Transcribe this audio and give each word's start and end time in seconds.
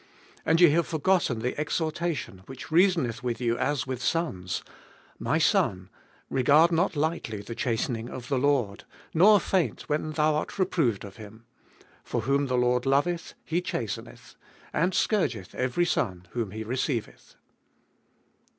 And 0.47 0.59
ye 0.59 0.71
have 0.71 0.87
forgotten 0.87 1.41
the 1.43 1.55
exhortation, 1.59 2.41
which 2.47 2.71
reasoneth 2.71 3.21
with 3.21 3.39
you 3.39 3.55
as 3.59 3.85
with 3.85 4.01
sons, 4.01 4.63
My 5.19 5.37
son, 5.37 5.89
regard 6.27 6.71
not 6.71 6.95
lightly 6.95 7.41
the 7.43 7.53
chastening 7.53 8.09
of 8.09 8.27
the 8.27 8.39
Lcrd, 8.39 8.81
Nor 9.13 9.39
faint 9.39 9.81
when 9.83 10.13
thou 10.13 10.33
art 10.37 10.57
reproved 10.57 11.03
of 11.05 11.17
him; 11.17 11.45
For 12.03 12.21
whom 12.21 12.47
the 12.47 12.57
Lord 12.57 12.87
loveth 12.87 13.35
he 13.45 13.61
chasteneth, 13.61 14.35
And 14.73 14.95
scourgeth 14.95 15.53
every 15.53 15.85
son 15.85 16.27
whom 16.31 16.49
he 16.49 16.63
receiveth. 16.63 17.35